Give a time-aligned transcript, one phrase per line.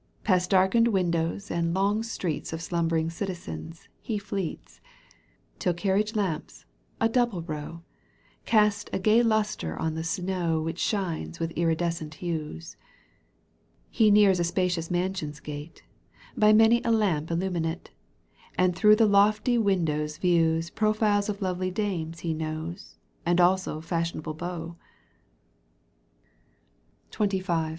[0.23, 4.81] Past darkened windows and long streets Of slumbering citizens he fleets.
[5.59, 6.65] Tin carriage lamps,
[6.99, 7.83] a double i4)w,
[8.47, 12.77] Cast a gay lustre on the snow, Which shines with iridescent hues.
[13.91, 15.83] He nears a spacious mansion's gate.
[16.35, 17.91] By many a lamp illuminate.
[18.57, 24.33] And through the lofty windows views Profiles of lovely dames he knows And also fashionable
[24.33, 24.77] beaux.
[27.11, 27.69] XXV.